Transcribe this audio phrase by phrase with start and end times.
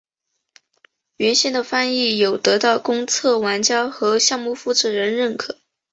[1.17, 5.59] 原先的翻译有得到公测玩家和项目负责人认可。